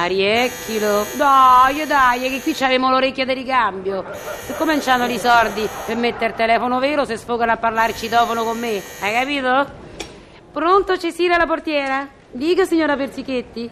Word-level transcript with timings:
Ariecchilo, 0.00 1.04
dai, 1.16 1.86
dai, 1.86 2.30
che 2.30 2.40
qui 2.40 2.54
c'avevamo 2.54 2.90
l'orecchia 2.90 3.26
di 3.26 3.34
ricambio. 3.34 4.04
Se 4.46 4.56
cominciano 4.56 5.04
i 5.04 5.18
sordi 5.18 5.68
per 5.84 5.96
mettere 5.96 6.30
il 6.30 6.34
telefono 6.36 6.78
vero, 6.78 7.04
se 7.04 7.18
sfogano 7.18 7.52
a 7.52 7.58
parlare 7.58 7.92
citofono 7.92 8.42
con 8.42 8.58
me, 8.58 8.82
hai 9.02 9.12
capito? 9.12 9.66
Pronto, 10.52 10.96
Cecilia 10.96 11.36
la 11.36 11.46
portiera? 11.46 12.08
Dica, 12.30 12.64
signora 12.64 12.96
Persichetti. 12.96 13.70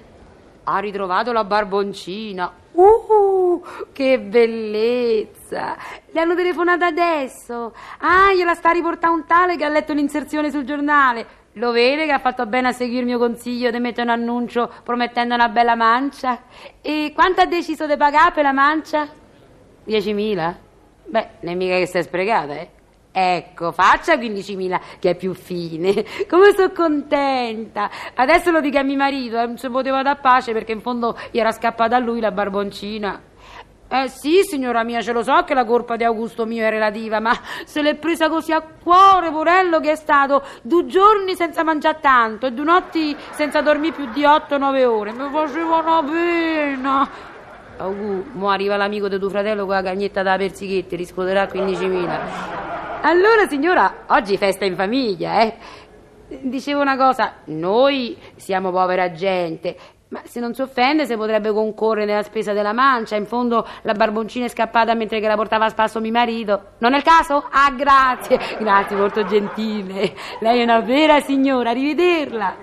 Ha 0.65 0.79
ritrovato 0.81 1.33
la 1.33 1.45
barboncina. 1.45 2.53
Uh, 2.73 3.65
che 3.93 4.21
bellezza! 4.21 5.77
Le 6.13 6.21
hanno 6.21 6.35
telefonato 6.35 6.85
adesso. 6.85 7.75
Ah, 8.01 8.35
gliela 8.35 8.55
sta 8.55 8.69
a 8.69 8.73
riportare 8.73 9.15
un 9.15 9.25
tale 9.27 9.57
che 9.57 9.65
ha 9.65 9.69
letto 9.69 9.95
l'inserzione 9.95 10.51
sul 10.51 10.65
giornale. 10.65 11.27
Lo 11.55 11.73
vede 11.73 12.05
che 12.05 12.13
ha 12.13 12.19
fatto 12.19 12.47
bene 12.47 12.69
a 12.69 12.73
seguire 12.73 13.01
il 13.01 13.07
mio 13.07 13.19
consiglio 13.19 13.71
di 13.71 13.79
mettere 13.81 14.03
un 14.03 14.11
annuncio 14.11 14.71
promettendo 14.85 15.35
una 15.35 15.49
bella 15.49 15.75
mancia? 15.75 16.43
E 16.81 17.13
quanto 17.15 17.41
ha 17.41 17.47
deciso 17.47 17.87
di 17.87 17.97
pagare 17.97 18.33
per 18.33 18.45
la 18.45 18.53
mancia? 18.53 19.09
10.000? 19.87 20.55
Beh, 21.07 21.29
non 21.41 21.53
è 21.53 21.57
mica 21.57 21.77
che 21.77 21.87
sei 21.87 22.03
sprecata, 22.03 22.53
eh? 22.53 22.71
Ecco, 23.11 23.73
faccia 23.73 24.15
15.000 24.15 24.81
che 25.01 25.11
è 25.11 25.17
più 25.17 25.35
fine. 25.35 26.05
Come 26.29 26.53
sono 26.55 26.71
contenta. 26.71 27.91
Adesso 28.15 28.51
lo 28.51 28.61
dica 28.61 28.81
a 28.81 28.83
mio 28.85 28.97
marito, 28.97 29.41
eh, 29.41 29.47
non 29.47 29.59
si 29.59 29.69
poteva 29.71 30.03
dar 30.03 30.21
pace 30.21 30.53
perché 30.53 30.73
in 30.73 30.81
fondo 30.81 31.19
gli 31.31 31.39
era 31.39 31.51
scappata 31.51 31.97
a 31.97 31.99
lui 31.99 32.21
la 32.21 32.31
barboncina. 32.31 33.21
Eh 33.91 34.09
sì, 34.09 34.43
signora 34.43 34.85
mia, 34.85 35.01
ce 35.01 35.13
lo 35.13 35.23
so 35.23 35.45
che 35.45 35.55
la 35.55 35.65
colpa 35.65 35.97
di 35.97 36.05
Augusto 36.05 36.45
mio 36.45 36.63
è 36.63 36.69
relativa, 36.69 37.21
ma 37.21 37.33
se 37.65 37.81
l'è 37.81 37.95
presa 37.95 38.29
così 38.29 38.53
a 38.53 38.61
cuore, 38.61 39.31
Porello, 39.31 39.81
che 39.81 39.93
è 39.93 39.97
stato 39.97 40.43
due 40.61 40.85
giorni 40.85 41.35
senza 41.35 41.65
mangiare 41.65 41.99
tanto 41.99 42.47
e 42.47 42.53
due 42.53 42.67
notti 42.67 43.17
senza 43.31 43.63
dormire 43.63 43.95
più 43.95 44.11
di 44.13 44.25
8-9 44.25 44.85
ore. 44.85 45.13
Mi 45.13 45.31
faceva 45.31 45.79
una 45.79 46.03
pena. 46.03 47.09
Augu, 47.79 48.27
mo 48.33 48.51
arriva 48.51 48.77
l'amico 48.77 49.09
di 49.09 49.19
tuo 49.19 49.31
fratello 49.31 49.65
con 49.65 49.77
la 49.77 49.83
cagnetta 49.83 50.23
da 50.23 50.37
persichetti, 50.37 50.95
riscuoterà 50.95 51.45
15.000. 51.45 52.19
Allora, 53.01 53.47
signora, 53.49 54.05
oggi 54.09 54.37
festa 54.37 54.67
in 54.67 54.75
famiglia, 54.75 55.41
eh? 55.41 55.55
Dicevo 56.41 56.83
una 56.83 56.99
cosa, 56.99 57.37
noi 57.45 58.19
siamo 58.37 58.71
povera 58.71 59.13
gente, 59.13 59.75
ma 60.09 60.23
se 60.25 60.41
non 60.41 60.55
si 60.55 60.63
offende 60.63 61.05
se 61.05 61.17
potrebbe 61.17 61.53
concorrere 61.53 62.07
nella 62.07 62.23
spesa 62.23 62.53
della 62.53 62.73
mancia. 62.73 63.17
In 63.17 63.27
fondo 63.27 63.67
la 63.83 63.93
barboncina 63.93 64.47
è 64.47 64.49
scappata 64.49 64.95
mentre 64.95 65.21
che 65.21 65.27
la 65.27 65.35
portava 65.35 65.67
a 65.67 65.69
spasso 65.69 66.01
mio 66.01 66.13
marito. 66.13 66.63
Non 66.79 66.95
è 66.95 66.97
il 66.97 67.03
caso? 67.03 67.45
Ah, 67.51 67.71
grazie, 67.73 68.39
grazie, 68.59 68.97
molto 68.97 69.25
gentile. 69.25 70.15
Lei 70.41 70.61
è 70.61 70.63
una 70.63 70.81
vera 70.81 71.21
signora, 71.21 71.71
arrivederla. 71.71 72.57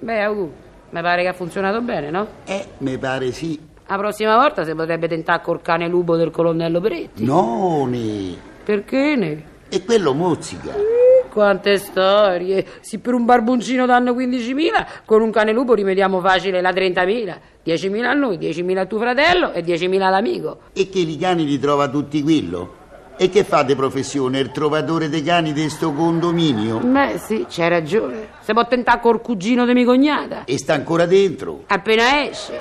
Beh, 0.00 0.22
Augu, 0.22 0.52
mi 0.90 1.00
pare 1.00 1.22
che 1.22 1.28
ha 1.28 1.32
funzionato 1.32 1.80
bene, 1.80 2.10
no? 2.10 2.26
Eh, 2.44 2.66
mi 2.78 2.98
pare 2.98 3.30
sì. 3.30 3.70
La 3.86 3.96
prossima 3.96 4.36
volta 4.36 4.64
si 4.64 4.74
potrebbe 4.74 5.06
tentare 5.06 5.42
col 5.42 5.62
cane 5.62 5.86
lupo 5.86 6.16
del 6.16 6.30
colonnello 6.30 6.80
Peretti. 6.80 7.24
No, 7.24 7.86
ne. 7.86 8.36
Perché 8.64 9.16
ne? 9.16 9.44
E 9.68 9.84
quello 9.84 10.12
mozzica. 10.12 10.91
Quante 11.32 11.78
storie! 11.78 12.62
Se 12.80 12.98
per 12.98 13.14
un 13.14 13.24
barboncino 13.24 13.86
danno 13.86 14.12
15.000, 14.12 14.86
con 15.06 15.22
un 15.22 15.30
cane 15.30 15.50
lupo 15.52 15.72
rimediamo 15.72 16.20
facile 16.20 16.60
la 16.60 16.72
30.000. 16.72 17.38
10.000 17.64 18.04
a 18.04 18.12
noi, 18.12 18.36
10.000 18.36 18.76
a 18.76 18.84
tuo 18.84 18.98
fratello 18.98 19.52
e 19.54 19.64
10.000 19.64 20.02
all'amico. 20.02 20.58
E 20.74 20.90
che 20.90 20.98
i 20.98 21.16
cani 21.16 21.46
li 21.46 21.58
trova 21.58 21.88
tutti 21.88 22.22
quello? 22.22 22.74
E 23.16 23.30
che 23.30 23.44
fa 23.44 23.62
di 23.62 23.74
professione? 23.74 24.40
Il 24.40 24.50
trovatore 24.50 25.08
dei 25.08 25.22
cani 25.22 25.54
di 25.54 25.70
sto 25.70 25.94
condominio? 25.94 26.80
Beh, 26.80 27.16
sì, 27.16 27.46
c'hai 27.48 27.70
ragione. 27.70 28.28
Se 28.42 28.52
può 28.52 28.66
tentare 28.66 29.00
col 29.00 29.22
cugino 29.22 29.64
di 29.64 29.72
mia 29.72 29.86
cognata. 29.86 30.44
E 30.44 30.58
sta 30.58 30.74
ancora 30.74 31.06
dentro? 31.06 31.64
Appena 31.68 32.28
esce. 32.28 32.60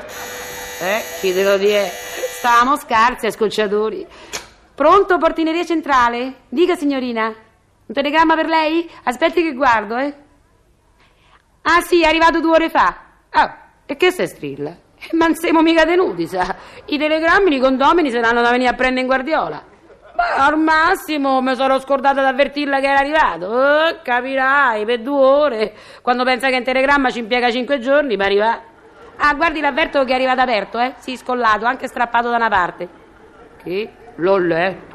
Eh, 0.82 1.02
chi 1.20 1.34
te 1.34 1.44
lo 1.44 1.58
dire? 1.58 1.90
Stavamo 2.38 2.78
scarsi 2.78 3.26
a 3.26 3.32
scocciatori. 3.32 4.08
Pronto, 4.74 5.18
portineria 5.18 5.66
centrale? 5.66 6.36
Dica, 6.48 6.78
signorina. 6.78 7.36
Un 7.92 7.98
telegramma 7.98 8.36
per 8.36 8.48
lei? 8.48 8.90
Aspetti 9.04 9.44
che 9.44 9.54
guardo, 9.54 9.98
eh. 9.98 10.16
Ah, 11.64 11.82
sì, 11.82 12.02
è 12.02 12.08
arrivato 12.08 12.40
due 12.40 12.52
ore 12.52 12.70
fa. 12.70 12.96
Ah, 13.32 13.58
e 13.86 13.98
che 13.98 14.12
sei 14.12 14.28
strilla? 14.28 14.74
Ma 15.12 15.26
non 15.26 15.36
siamo 15.36 15.62
mica 15.62 15.84
tenuti, 15.84 16.26
sa. 16.26 16.56
I 16.86 16.98
telegrammi, 16.98 17.54
i 17.54 17.60
condomini 17.60 18.10
saranno 18.10 18.42
da 18.42 18.50
venire 18.50 18.70
a 18.70 18.76
prendere 18.76 19.02
in 19.02 19.08
guardiola. 19.08 19.62
Ma 20.16 20.46
al 20.46 20.58
massimo 20.58 21.42
mi 21.42 21.54
sono 21.54 21.80
scordata 21.80 22.22
di 22.22 22.28
avvertirla 22.28 22.80
che 22.80 22.88
era 22.88 23.00
arrivato. 23.00 23.48
Oh, 23.48 24.00
capirai, 24.02 24.86
per 24.86 25.02
due 25.02 25.26
ore. 25.26 25.74
Quando 26.02 26.24
pensa 26.24 26.48
che 26.48 26.56
un 26.56 26.64
telegramma 26.64 27.10
ci 27.10 27.20
impiega 27.20 27.52
cinque 27.52 27.80
giorni, 27.80 28.16
ma 28.16 28.24
arriva. 28.24 28.62
Ah, 29.18 29.34
guardi, 29.34 29.60
l'avverto 29.60 30.06
che 30.06 30.14
è 30.14 30.16
arrivato 30.16 30.40
aperto, 30.40 30.80
eh? 30.80 30.94
Sì, 31.00 31.18
scollato, 31.18 31.66
anche 31.66 31.88
strappato 31.88 32.30
da 32.30 32.38
una 32.38 32.48
parte. 32.48 32.88
Che? 33.62 33.90
L'ho 34.16 34.38
letto. 34.38 34.91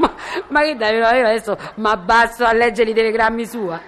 Ma, 0.00 0.14
ma 0.48 0.60
che 0.62 0.76
dai, 0.76 1.00
adesso 1.00 1.56
mi 1.76 1.88
abbasso 1.88 2.44
a 2.44 2.52
leggere 2.52 2.90
i 2.90 2.94
telegrammi 2.94 3.46
sua? 3.46 3.78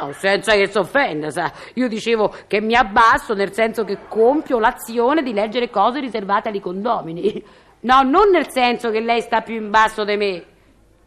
No, 0.00 0.12
senza 0.12 0.52
che 0.52 0.68
si 0.68 0.78
offenda, 0.78 1.30
sa. 1.30 1.50
Io 1.74 1.88
dicevo 1.88 2.32
che 2.46 2.60
mi 2.60 2.76
abbasso 2.76 3.34
nel 3.34 3.52
senso 3.52 3.84
che 3.84 3.98
compio 4.08 4.60
l'azione 4.60 5.22
di 5.22 5.32
leggere 5.32 5.68
cose 5.68 5.98
riservate 6.00 6.48
ai 6.48 6.60
condomini. 6.60 7.42
No, 7.80 8.02
non 8.02 8.30
nel 8.30 8.50
senso 8.50 8.90
che 8.90 9.00
lei 9.00 9.22
sta 9.22 9.40
più 9.40 9.54
in 9.54 9.70
basso 9.70 10.04
di 10.04 10.16
me. 10.16 10.44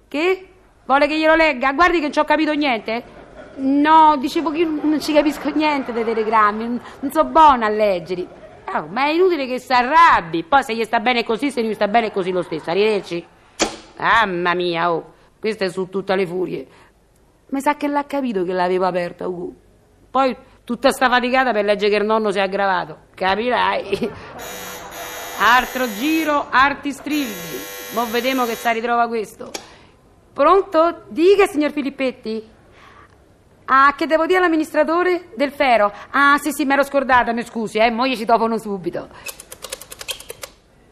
Che? 0.07 0.47
Vuole 0.85 1.07
che 1.07 1.17
glielo 1.17 1.35
legga? 1.35 1.71
Guardi 1.71 1.97
che 1.97 2.03
non 2.03 2.11
ci 2.11 2.19
ho 2.19 2.25
capito 2.25 2.51
niente. 2.53 3.03
No, 3.55 4.17
dicevo 4.17 4.49
che 4.49 4.57
io 4.59 4.79
non 4.81 4.99
ci 4.99 5.13
capisco 5.13 5.49
niente 5.51 5.93
dei 5.93 6.03
telegrammi, 6.03 6.79
non 6.99 7.11
so 7.11 7.23
buona 7.25 7.67
a 7.67 7.69
leggerli. 7.69 8.27
Oh, 8.73 8.87
ma 8.89 9.05
è 9.05 9.09
inutile 9.09 9.45
che 9.45 9.59
si 9.59 9.71
arrabbi. 9.71 10.43
Poi 10.43 10.63
se 10.63 10.75
gli 10.75 10.83
sta 10.83 10.99
bene 10.99 11.23
così, 11.23 11.51
se 11.51 11.63
gli 11.63 11.73
sta 11.73 11.87
bene 11.87 12.11
così 12.11 12.31
lo 12.31 12.41
stesso. 12.41 12.71
Arrivederci. 12.71 13.25
Mamma 14.03 14.53
mia, 14.53 14.91
oh, 14.91 15.13
questa 15.39 15.63
è 15.63 15.69
su 15.69 15.87
tutte 15.87 16.13
le 16.13 16.27
furie. 16.27 16.67
Mi 17.47 17.61
sa 17.61 17.75
che 17.75 17.87
l'ha 17.87 18.03
capito 18.03 18.43
che 18.43 18.51
l'avevo 18.51 18.85
aperta, 18.85 19.29
uh. 19.29 19.55
Poi 20.11 20.35
tutta 20.65 20.91
sta 20.91 21.07
faticata 21.07 21.53
per 21.53 21.63
leggere 21.63 21.89
che 21.89 21.97
il 22.01 22.05
nonno 22.05 22.29
si 22.29 22.37
è 22.37 22.41
aggravato. 22.41 22.97
Capirai. 23.13 24.11
Altro 25.39 25.87
giro, 25.93 26.47
arti 26.49 26.91
strilli. 26.91 27.61
Mo' 27.93 28.05
vediamo 28.05 28.45
che 28.45 28.55
si 28.55 28.71
ritrova 28.73 29.07
questo. 29.07 29.51
Pronto? 30.33 31.03
Dica, 31.07 31.45
signor 31.45 31.71
Filippetti. 31.71 32.51
Ah, 33.65 33.93
che 33.95 34.05
devo 34.05 34.25
dire 34.25 34.39
all'amministratore 34.39 35.29
del 35.35 35.51
Fero? 35.51 35.91
Ah, 36.11 36.37
sì, 36.39 36.51
sì, 36.51 36.65
mi 36.65 36.73
ero 36.73 36.83
scordata, 36.83 37.31
mi 37.31 37.43
scusi, 37.43 37.77
eh, 37.77 37.89
mo' 37.89 38.05
gli 38.05 38.17
ci 38.17 38.25
tofono 38.25 38.57
subito. 38.57 39.07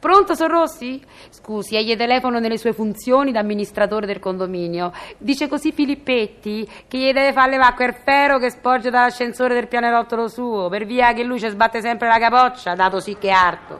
Pronto, 0.01 0.33
Sor 0.33 0.49
Rossi? 0.49 0.99
Scusi, 1.29 1.75
egli 1.75 1.95
telefono 1.95 2.39
nelle 2.39 2.57
sue 2.57 2.73
funzioni 2.73 3.31
da 3.31 3.39
amministratore 3.41 4.07
del 4.07 4.17
condominio. 4.17 4.91
Dice 5.19 5.47
così 5.47 5.71
Filippetti 5.71 6.67
che 6.87 6.97
gli 6.97 7.13
deve 7.13 7.31
far 7.31 7.47
levare 7.47 7.75
quel 7.75 7.93
ferro 7.93 8.39
che 8.39 8.49
sporge 8.49 8.89
dall'ascensore 8.89 9.53
del 9.53 9.67
pianerottolo 9.67 10.27
suo, 10.27 10.69
per 10.69 10.87
via 10.87 11.13
che 11.13 11.23
lui 11.23 11.39
ci 11.39 11.47
sbatte 11.49 11.81
sempre 11.81 12.07
la 12.07 12.17
capoccia, 12.17 12.73
dato 12.73 12.99
sì 12.99 13.15
che 13.19 13.27
è 13.27 13.31
arto. 13.31 13.79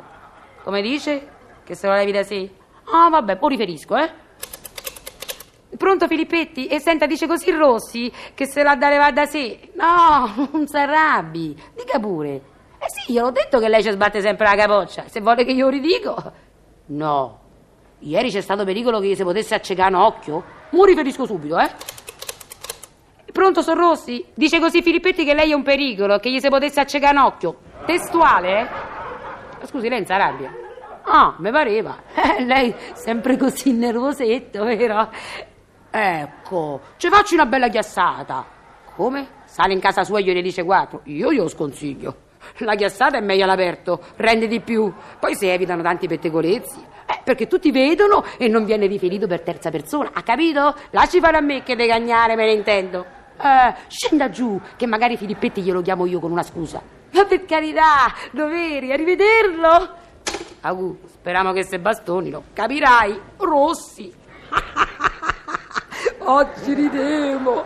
Come 0.63 0.83
dice? 0.83 1.27
Che 1.63 1.73
se 1.73 1.87
lo 1.87 1.93
levi 1.93 2.11
da 2.11 2.21
sé? 2.21 2.47
Ah, 2.93 3.09
vabbè, 3.09 3.37
poi 3.37 3.49
riferisco, 3.49 3.97
eh? 3.97 4.11
Pronto 5.75 6.05
Filippetti? 6.05 6.67
E 6.67 6.79
senta, 6.79 7.07
dice 7.07 7.25
così 7.25 7.49
Rossi 7.49 8.11
che 8.35 8.45
se 8.45 8.61
la 8.61 8.75
da 8.75 8.89
levare 8.89 9.13
da 9.13 9.25
sé. 9.25 9.71
No, 9.73 10.49
non 10.53 10.67
si 10.67 10.77
arrabbi. 10.77 11.59
Dica 11.75 11.97
pure. 11.99 12.50
Eh 12.91 13.03
sì, 13.05 13.13
gliel'ho 13.13 13.31
detto 13.31 13.59
che 13.59 13.69
lei 13.69 13.81
ci 13.81 13.91
sbatte 13.91 14.21
sempre 14.21 14.45
la 14.45 14.55
capoccia. 14.55 15.05
Se 15.07 15.21
vuole 15.21 15.45
che 15.45 15.51
io 15.51 15.69
ridico. 15.69 16.31
No. 16.87 17.39
Ieri 17.99 18.29
c'è 18.29 18.41
stato 18.41 18.65
pericolo 18.65 18.99
che 18.99 19.07
gli 19.07 19.15
si 19.15 19.23
potesse 19.23 19.55
accecare 19.55 19.93
un 19.93 20.01
occhio? 20.01 20.43
Mo 20.71 20.83
riferisco 20.83 21.25
subito, 21.25 21.57
eh? 21.57 21.69
Pronto, 23.31 23.61
Sor 23.61 23.77
Rossi? 23.77 24.25
Dice 24.33 24.59
così 24.59 24.81
Filippetti 24.81 25.23
che 25.23 25.33
lei 25.33 25.51
è 25.51 25.53
un 25.53 25.63
pericolo, 25.63 26.17
che 26.19 26.29
gli 26.31 26.39
si 26.39 26.49
potesse 26.49 26.81
accecare 26.81 27.15
un 27.17 27.23
occhio. 27.23 27.59
Testuale? 27.85 28.69
Scusi, 29.63 29.87
lei 29.87 29.99
non 29.99 30.05
si 30.05 30.13
arrabbia? 30.13 30.53
Ah, 31.03 31.35
mi 31.37 31.51
pareva. 31.51 31.97
Eh, 32.21 32.43
lei 32.43 32.73
sempre 32.93 33.37
così 33.37 33.71
nervosetto, 33.71 34.63
vero? 34.63 35.09
Ecco, 35.89 36.81
ci 36.97 37.09
faccio 37.09 37.33
una 37.35 37.45
bella 37.45 37.69
chiassata. 37.69 38.45
Come? 38.95 39.27
Sale 39.45 39.73
in 39.73 39.79
casa 39.79 40.03
sua 40.03 40.19
e 40.19 40.23
gliene 40.23 40.41
dice 40.41 40.63
quattro. 40.63 41.01
Io 41.05 41.31
glielo 41.31 41.47
sconsiglio. 41.47 42.29
La 42.57 42.75
chiassata 42.75 43.17
è 43.17 43.21
meglio 43.21 43.43
all'aperto, 43.43 44.01
rende 44.17 44.47
di 44.47 44.59
più. 44.61 44.91
Poi 45.19 45.35
si 45.35 45.47
evitano 45.47 45.81
tanti 45.81 46.07
pettegolezzi. 46.07 46.89
Eh, 47.05 47.21
perché 47.23 47.47
tutti 47.47 47.71
vedono 47.71 48.23
e 48.37 48.47
non 48.47 48.65
viene 48.65 48.87
riferito 48.87 49.27
per 49.27 49.41
terza 49.41 49.69
persona. 49.69 50.11
Ha 50.13 50.23
capito? 50.23 50.75
Lasci 50.91 51.19
fare 51.19 51.37
a 51.37 51.41
me 51.41 51.63
che 51.63 51.75
deve 51.75 51.91
cagnare, 51.91 52.35
me 52.35 52.45
ne 52.45 52.53
intendo. 52.53 53.05
Eh, 53.37 53.73
scenda 53.87 54.29
giù, 54.29 54.59
che 54.75 54.85
magari 54.85 55.17
Filippetti 55.17 55.61
glielo 55.61 55.81
chiamo 55.81 56.05
io 56.05 56.19
con 56.19 56.31
una 56.31 56.43
scusa. 56.43 56.81
Ma 57.11 57.25
per 57.25 57.45
carità, 57.45 58.13
doveri, 58.31 58.91
arrivederlo. 58.91 59.99
Agu, 60.61 60.99
speriamo 61.07 61.51
che 61.51 61.63
se 61.63 61.79
bastonino, 61.79 62.43
capirai, 62.53 63.19
rossi. 63.37 64.13
Oggi 66.19 66.73
ridemo. 66.73 67.65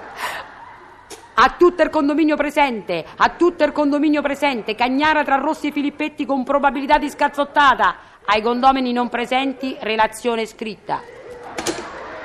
A 1.37 1.55
tutto 1.57 1.83
il 1.83 1.89
condominio 1.89 2.37
presente, 2.37 3.03
a 3.17 3.29
tutto 3.29 3.65
il 3.65 3.73
condominio 3.73 4.21
presente, 4.21 4.73
Cagnara 4.73 5.23
tra 5.23 5.35
Rossi 5.35 5.67
e 5.67 5.71
Filippetti 5.71 6.25
con 6.25 6.45
probabilità 6.45 6.97
di 6.97 7.09
scazzottata. 7.09 7.95
Ai 8.23 8.41
condomini 8.41 8.93
non 8.93 9.09
presenti, 9.09 9.75
relazione 9.81 10.45
scritta. 10.45 11.01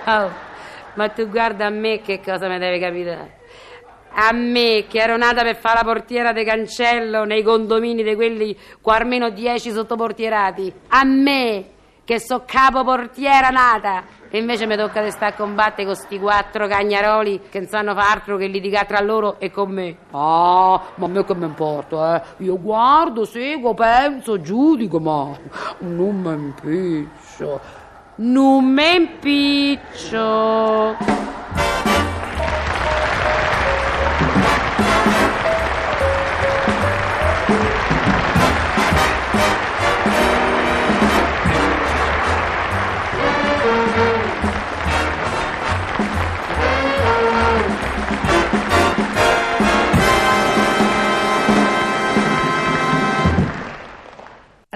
Oh, 0.07 0.31
ma 0.95 1.09
tu 1.09 1.29
guarda 1.29 1.67
a 1.67 1.71
me 1.71 2.01
che 2.03 2.21
cosa 2.25 2.47
mi 2.47 2.59
deve 2.59 2.79
capitare. 2.79 3.39
A 4.13 4.33
me, 4.33 4.87
che 4.89 4.99
ero 4.99 5.17
nata 5.17 5.43
per 5.43 5.57
fare 5.57 5.79
la 5.79 5.85
portiera 5.85 6.33
de 6.33 6.45
cancello 6.45 7.25
nei 7.25 7.43
condomini 7.43 8.05
di 8.05 8.15
quelli 8.15 8.57
con 8.81 8.95
almeno 8.95 9.31
dieci 9.31 9.73
sottoportierati. 9.73 10.73
A 10.89 11.05
me, 11.05 11.65
che 12.11 12.19
so 12.19 12.43
capo 12.45 12.83
portiera 12.83 13.51
nata. 13.51 14.03
E 14.31 14.39
invece 14.39 14.67
mi 14.67 14.75
tocca 14.75 15.01
di 15.01 15.13
stare 15.13 15.33
a 15.33 15.37
combattere 15.37 15.87
con 15.87 15.95
sti 15.95 16.19
quattro 16.19 16.67
cagnaroli 16.67 17.43
che 17.49 17.61
non 17.61 17.69
sanno 17.69 17.95
far 17.95 18.17
altro 18.17 18.37
che 18.37 18.49
litigare 18.49 18.87
tra 18.87 19.01
loro 19.01 19.39
e 19.39 19.53
con 19.53 19.71
me. 19.71 19.97
Ah, 20.11 20.81
ma 20.97 21.07
a 21.07 21.09
me 21.09 21.25
che 21.25 21.37
mi 21.37 21.45
importa, 21.45 22.17
eh? 22.17 22.23
Io 22.45 22.61
guardo, 22.61 23.25
seguo, 23.25 23.75
penso, 23.75 24.41
giudico, 24.41 24.99
ma 24.99 25.39
non 25.79 26.21
mi 26.21 26.33
impiccio. 26.33 27.61
Non 28.17 28.65
mi 28.65 28.95
impiccio. 28.97 30.09